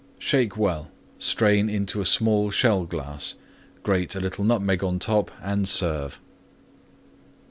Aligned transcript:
Shake 0.17 0.57
well; 0.57 0.89
strain 1.19 1.69
into 1.69 2.03
small 2.05 2.49
Shell 2.49 2.85
glass; 2.85 3.35
grate 3.83 4.15
a 4.15 4.19
little 4.19 4.43
Nutmeg 4.43 4.83
on 4.83 4.97
top 4.97 5.29
and 5.43 5.69
serve. 5.69 6.19